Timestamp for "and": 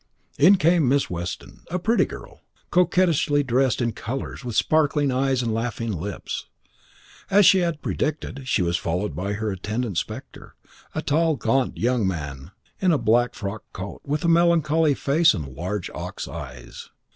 5.43-5.53, 15.35-15.49